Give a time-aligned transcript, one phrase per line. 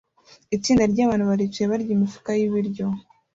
[0.55, 2.85] Itsinda ryabantu baricaye barya imifuka yibiryo